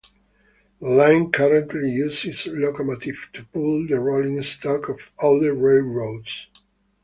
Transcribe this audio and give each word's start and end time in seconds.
The 0.79 0.89
line 0.89 1.31
currently 1.31 1.91
uses 1.91 2.25
its 2.25 2.47
locomotive 2.47 3.29
to 3.33 3.45
pull 3.45 3.85
the 3.87 3.99
rolling 3.99 4.41
stock 4.41 4.89
of 4.89 5.11
other 5.21 5.53
railroads. 5.53 6.47